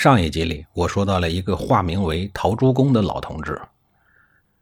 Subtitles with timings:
[0.00, 3.60] 上一集里，我说到了一个化名为陶朱公的老同志，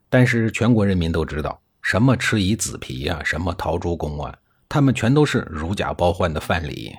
[0.09, 4.37] 但是全国人民都知道，什么吃夷子皮啊，什么陶朱公啊，
[4.69, 6.93] 他们全都是如假包换的范蠡。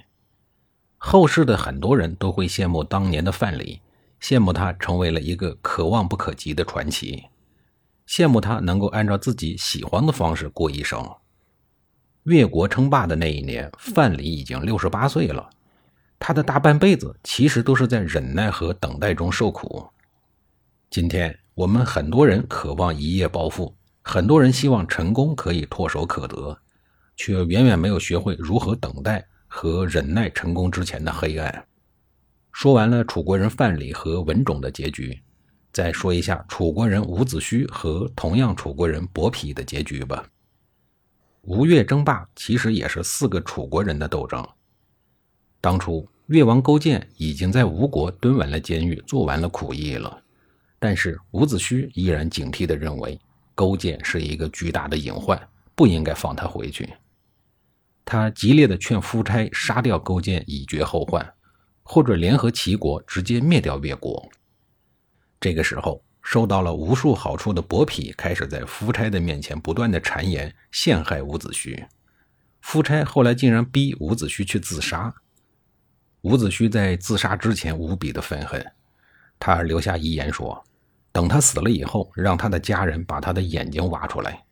[0.98, 3.78] 后世的很多人都会羡慕当年的范蠡，
[4.22, 7.26] 羡慕他成为了一个可望不可及的传奇，
[8.08, 11.06] 羡慕他能够按照自己喜欢的方式过一生。
[12.24, 15.50] 越国称霸的那一年，范蠡已经六十八岁了。
[16.20, 19.88] 他的大半辈子其实都是在忍耐和等待中受苦。
[20.90, 26.58] 今天我们很多人渴望一夜暴富，很多人希望成功可以唾手可得，
[27.16, 31.66] 却远远没有学会如何等待和忍耐成功之前的黑暗。
[32.52, 35.22] 说完了楚国人范蠡和文种的结局，
[35.72, 40.26] 再说一下楚国人伍子胥和同样楚国人伯嚭的结局吧。
[41.44, 44.46] 吴越争霸其实也是四个楚国人的斗争。
[45.62, 50.22] 当初越王勾践已经在吴国蹲完了监狱，做完了苦役了，
[50.78, 53.20] 但是伍子胥依然警惕地认为
[53.56, 55.40] 勾践是一个巨大的隐患，
[55.76, 56.88] 不应该放他回去。
[58.06, 61.34] 他激烈地劝夫差杀掉勾践，以绝后患，
[61.84, 64.30] 或者联合齐国直接灭掉越国。
[65.40, 71.86] 这个时候，受到了无数好处的伯嚭开始在夫差的面前不断地谗言陷害伍子胥，
[72.62, 75.14] 夫差后来竟然逼伍子胥去自杀。
[76.22, 78.66] 伍子胥在自杀之前无比的愤恨，
[79.40, 80.62] 他留下遗言说
[81.14, 84.44] ：“等他死了以后，让他的家人把他的眼睛挖出来，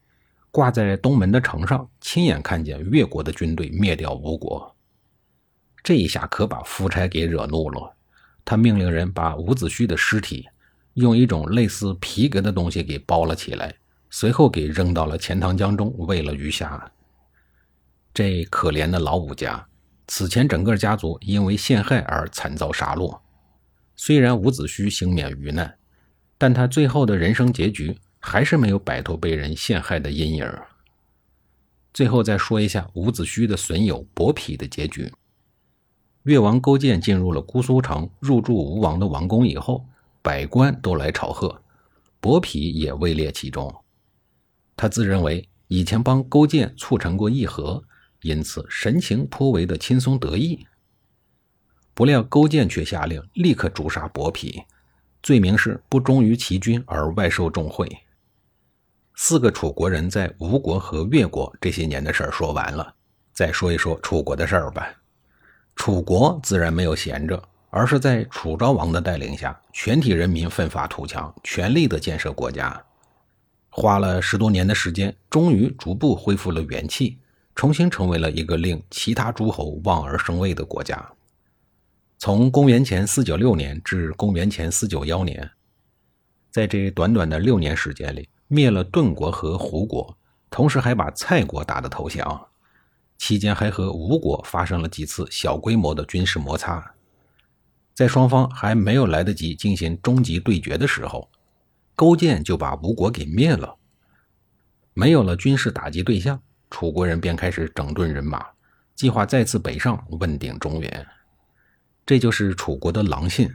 [0.49, 4.73] 挂在东门的城上，亲眼看见越国的军队灭掉吴国。”
[5.83, 7.93] 这一下可把夫差给惹怒了，
[8.45, 10.47] 他命令人把伍子胥的尸体
[10.93, 13.73] 用一种类似皮革的东西给包了起来，
[14.09, 16.89] 随后给扔到了钱塘江中喂了鱼虾。
[18.13, 19.67] 这可怜的老伍家。
[20.07, 23.19] 此前，整个家族因为陷害而惨遭杀戮。
[23.97, 25.77] 虽然伍子胥幸免于难，
[26.37, 30.49] 但他最后的人生结局还是没有摆脱被人陷害的阴影。
[31.93, 35.11] 最后再说一下伍子胥的损友伯嚭的结局。
[36.23, 39.85] 越王勾践进入了姑苏城，入住吴王的王宫以后，
[40.21, 41.61] 百官都来朝贺，
[42.21, 43.73] 伯嚭也位列其中。
[44.77, 47.83] 他自认为以前帮勾践促成过议和。
[48.27, 50.67] 因此，神情颇为的轻松得意。
[51.93, 54.65] 不料勾践却下令立刻诛杀伯嚭，
[55.23, 57.87] 罪名是不忠于齐军而外受重贿。
[59.15, 62.93] 四个楚国人在吴国和越国这些年的事儿说完了，
[63.33, 64.87] 再说一说楚国的事儿吧。
[65.75, 72.83] 楚国自然没有闲着，而是在楚昭王的带领下，全体人民奋发图强，全力的建设国家。
[73.69, 77.19] 花了十多年的时间，终于逐步恢复了元气。
[77.57, 81.03] 重新成为了一个令其他诸侯望而生畏的国家。
[82.19, 85.49] 从公元前四九六年至公元前四九幺年，
[86.51, 90.15] 在这短短的六年时间里，灭了顿国和胡国，
[90.51, 92.47] 同时还把蔡国打得投降。
[93.17, 96.93] 期间还和吴国发生了几次小规模的军事摩擦。
[97.95, 101.27] 在双方还没有来得及进行终极对决的时候，
[101.95, 103.77] 勾践就把吴国给灭了。
[104.93, 106.39] 没有了军事打击对象。
[106.69, 108.45] 楚国人便开始整顿人马，
[108.95, 111.07] 计划再次北上问鼎中原。
[112.05, 113.49] 这就是楚国的狼信。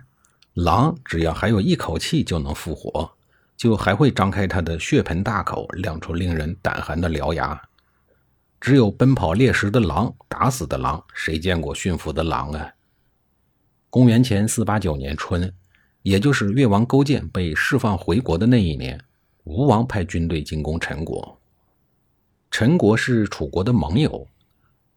[0.54, 3.10] 狼只要还有一口气就能复活，
[3.56, 7.58] 就还会张开它的血盆大口，亮出令人胆寒的獠牙。
[8.60, 12.70] 只有奔跑猎食的狼，打死的狼，谁见过驯服的狼啊？
[13.88, 15.52] 公元前四八九年春，
[16.02, 19.02] 也就是越王勾践被释放回国的那一年，
[19.44, 21.40] 吴王派军队进攻陈国。
[22.52, 24.28] 陈国是楚国的盟友，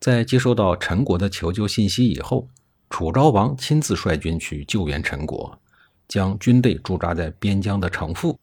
[0.02, 2.50] 在接收到陈国的求救信息以后，
[2.90, 5.58] 楚昭王亲自率军去救援陈国，
[6.06, 8.38] 将军队驻扎在边疆的城父。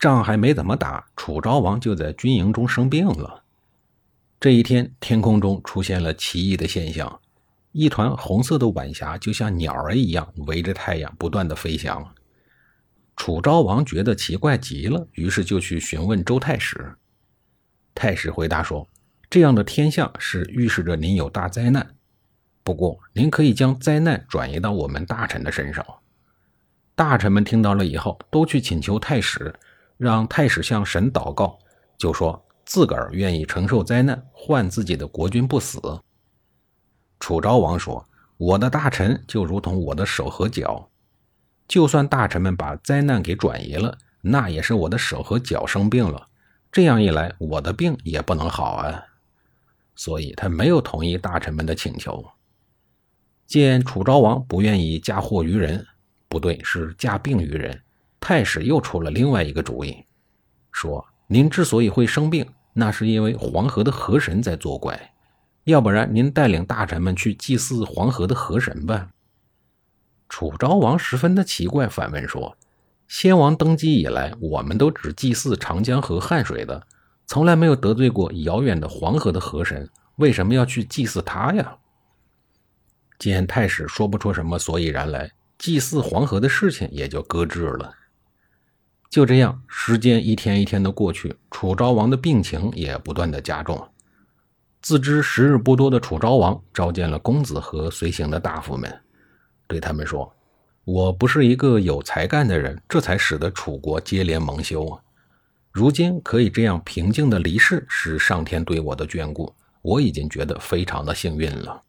[0.00, 3.44] 仗还没怎么打，楚昭王就在军营中生病了。
[4.40, 7.20] 这一天，天空中出现了奇异的现象，
[7.70, 12.12] 一团红色的晚霞就像鸟儿一样围着太阳不断的飞翔。
[13.14, 16.96] 楚昭王觉得奇怪极了，于是就去询问周太史。
[17.94, 18.88] 太史回答说
[19.28, 21.94] ：“这样的天象是预示着您有大灾难。
[22.64, 25.84] 不过您可以将灾难转移到我们大臣的身上。
[26.94, 29.54] 大臣们听到了以后，都去请求太史，
[29.96, 31.58] 让太史向神祷告，
[31.98, 35.80] 就说自个儿愿意承受灾难，换自己的国君不死。
[37.18, 38.06] 楚昭王说
[38.36, 40.90] ：“我的大臣就如同我的手和脚，
[41.66, 46.28] 就算大臣们把灾难给转移了，那也是我的手和脚生病了。
[46.72, 49.00] 这样一来，我的病也不能好啊。”
[49.94, 52.26] 所以他没有同意大臣们的请求。
[53.46, 55.86] 见楚昭王不愿意嫁祸于人。
[56.28, 57.78] 不对，是嫁病于人。
[58.18, 60.06] 太史又出了另外一个主意，
[60.70, 65.12] 说：“您之所以会生病，那是因为黄河的河神在作怪。
[65.64, 69.10] 要不然，您带领大臣们去祭祀黄河的河神吧。”
[70.30, 72.56] 楚昭王十分的奇怪，反问说
[73.12, 76.86] ：“先王登基以来，我们都只祭祀长江和汉水的，
[77.26, 79.86] 从来没有得罪过遥远的黄河的河神，
[80.16, 81.76] 为什么要去祭祀他呀？”
[83.20, 85.30] 见太史说不出什么所以然来。
[85.58, 87.92] 祭祀黄河的事情也就搁置了。
[89.10, 93.90] 就这样，时间一天一天的过去，楚昭王的病情也不断的加重。
[94.80, 98.90] 自知时日不多的楚昭王召见了公子和随行的大夫们，
[99.66, 100.34] 对他们说
[100.84, 105.00] ：“我不是一个有才干的人，这才使得楚国接连蒙羞啊！
[105.70, 111.82] 如今可以这样平静的离世，是上天对我的眷顾，我已经觉得非常的幸运了。”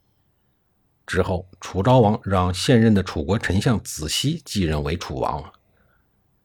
[1.07, 5.51] 之后，楚昭王让现任的楚国丞相子西继任为楚王，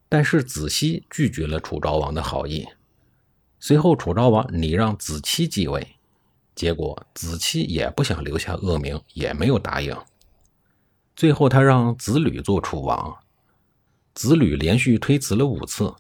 [0.09, 2.67] 但是子西拒绝了楚昭王的好意。
[3.61, 5.87] 随后，楚昭王拟让子期继位，
[6.55, 9.95] 结果子期也不想留下恶名，也没有答应。
[11.19, 13.13] 最后，他让子吕做楚王，
[14.15, 15.93] 子吕连续推辞了五次，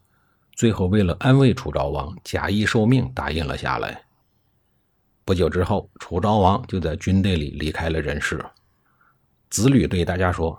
[0.52, 4.00] 最后为了安慰楚昭王，假意受命答应了下来。
[5.24, 8.40] 不久之后，楚昭王就在军队里离开了人世。
[9.50, 10.56] 子吕对大家说：“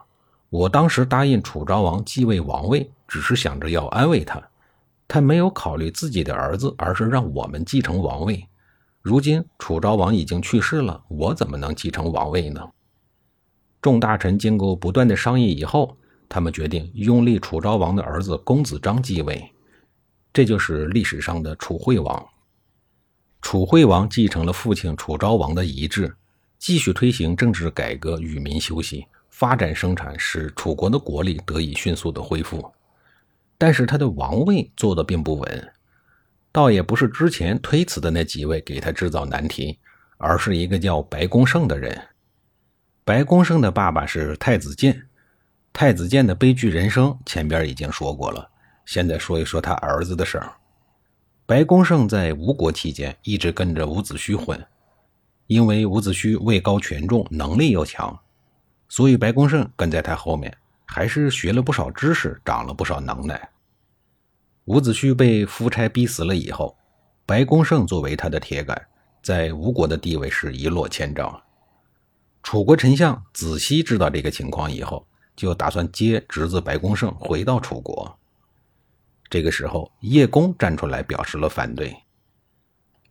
[0.51, 4.43] 我当时答应楚昭王继位王位，只是想着要安慰他，
[5.07, 8.45] 他没有考虑自己的儿子，而是让我们继承王位。
[9.01, 12.61] 如今楚昭王已经去世了，我怎么能继承王位呢？”
[13.81, 15.97] 众大臣经过不断的商议以后，
[16.27, 19.51] 他们决定拥立楚昭王的儿子公子章继位，
[20.33, 22.27] 这就是历史上的楚惠王。
[23.41, 26.13] 楚惠王继承了父亲楚昭王的遗志，
[26.57, 32.69] 继续推行政治改革，与民休息，发展生产，使楚国的国力得以迅速的恢复。
[33.57, 35.73] 但是他的王位坐得并不稳，
[36.51, 39.79] 倒也不是之前推辞的那几位给他制造难题，
[40.17, 41.97] 而是一个叫白公胜的人。
[43.09, 45.07] 白公胜的爸爸是太子建，
[45.73, 48.47] 太子建的悲剧人生前边已经说过了，
[48.85, 50.53] 现在说一说他儿子的事儿。
[51.47, 54.63] 白公胜在吴国期间一直跟着伍子胥混，
[55.47, 58.15] 因为伍子胥位高权重，能力又强，
[58.89, 60.55] 所以白公胜跟在他后面，
[60.85, 63.49] 还是学了不少知识，长了不少能耐。
[64.65, 66.77] 伍子胥被夫差逼死了以后，
[67.25, 68.79] 白公胜作为他的铁杆，
[69.23, 71.41] 在吴国的地位是一落千丈。
[72.41, 75.05] 楚国丞相子西知道这个情况以后，
[75.35, 78.17] 就打算接侄子白公胜回到楚国。
[79.29, 81.95] 这个时候，叶公站出来表示了反对。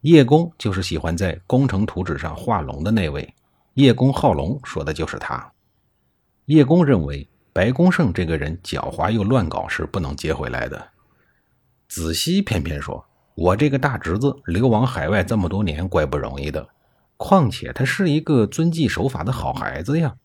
[0.00, 3.34] 叶公就是喜欢在工程图纸上画龙的那位，
[3.74, 5.52] 叶公好龙，说的就是他。
[6.46, 10.88] 叶公认为白公胜这个人狡猾又乱搞，是不能接回来的。
[11.88, 13.04] 子西偏偏说
[13.34, 16.66] ：“我这个大侄子流亡海外这么多年，怪不容易的，
[17.18, 20.16] 况且他是一个遵纪守法的好孩子呀。”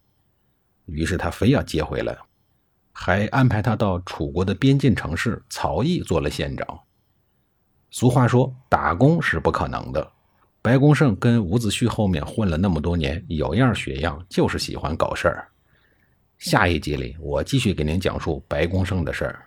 [0.87, 2.17] 于是他非要接回来。
[2.95, 6.79] 还安排他到楚国的边境城市曹邑做了县长。
[7.89, 10.11] 俗话说，打工是不可能的。
[10.61, 15.47] 白公胜跟伍子胥后面混了那么多年，有样学样，就是喜欢搞事儿。
[16.37, 19.45] 下一集里，我继续给您讲述白公胜的事儿。